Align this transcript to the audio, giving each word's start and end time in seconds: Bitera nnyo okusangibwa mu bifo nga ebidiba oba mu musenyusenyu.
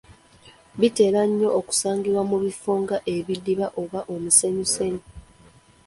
Bitera 0.79 1.21
nnyo 1.29 1.49
okusangibwa 1.59 2.21
mu 2.29 2.37
bifo 2.43 2.71
nga 2.81 2.97
ebidiba 3.15 3.67
oba 3.81 3.99
mu 4.09 4.17
musenyusenyu. 4.23 5.03